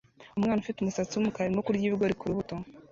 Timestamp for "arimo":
1.47-1.65